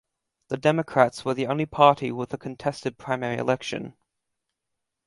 The 0.47 0.57
Democrats 0.57 1.23
were 1.23 1.35
the 1.35 1.45
only 1.45 1.67
party 1.67 2.11
with 2.11 2.33
a 2.33 2.37
contested 2.39 2.97
primary 2.97 3.37
election. 3.37 3.93